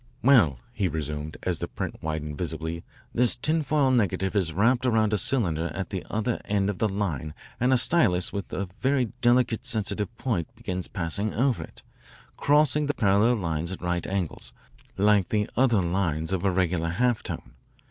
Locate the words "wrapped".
4.51-4.87